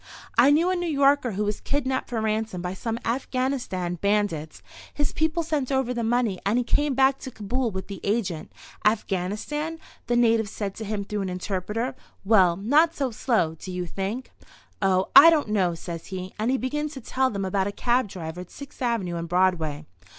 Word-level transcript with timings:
I 0.35 0.49
knew 0.49 0.71
a 0.71 0.75
New 0.75 0.87
Yorker 0.89 1.33
who 1.33 1.43
was 1.45 1.59
kidnapped 1.61 2.09
for 2.09 2.19
ransom 2.19 2.59
by 2.59 2.73
some 2.73 2.97
Afghanistan 3.05 3.99
bandits. 4.01 4.63
His 4.91 5.11
people 5.13 5.43
sent 5.43 5.71
over 5.71 5.93
the 5.93 6.03
money 6.03 6.39
and 6.43 6.57
he 6.57 6.63
came 6.63 6.95
back 6.95 7.19
to 7.19 7.29
Kabul 7.29 7.69
with 7.69 7.85
the 7.85 7.99
agent. 8.03 8.51
'Afghanistan?' 8.83 9.77
the 10.07 10.15
natives 10.15 10.49
said 10.49 10.73
to 10.77 10.85
him 10.85 11.03
through 11.03 11.21
an 11.21 11.29
interpreter. 11.29 11.93
'Well, 12.25 12.55
not 12.57 12.95
so 12.95 13.11
slow, 13.11 13.53
do 13.53 13.71
you 13.71 13.85
think?' 13.85 14.31
'Oh, 14.81 15.09
I 15.15 15.29
don't 15.29 15.49
know,' 15.49 15.75
says 15.75 16.07
he, 16.07 16.33
and 16.39 16.49
he 16.49 16.57
begins 16.57 16.93
to 16.95 17.01
tell 17.01 17.29
them 17.29 17.45
about 17.45 17.67
a 17.67 17.71
cab 17.71 18.07
driver 18.07 18.41
at 18.41 18.49
Sixth 18.49 18.81
avenue 18.81 19.17
and 19.17 19.29
Broadway. 19.29 19.85